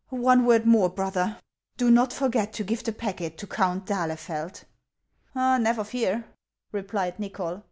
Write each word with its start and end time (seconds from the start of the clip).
"One 0.09 0.47
word 0.47 0.65
more, 0.65 0.89
brother; 0.89 1.37
do 1.77 1.91
not 1.91 2.11
forget 2.11 2.53
to 2.53 2.63
give 2.63 2.83
the 2.83 2.91
packet 2.91 3.37
to 3.37 3.45
Count 3.45 3.85
d'Ahlefeld."" 3.85 4.63
Never 5.35 5.83
fear," 5.83 6.25
replied 6.71 7.19
Nychol. 7.19 7.59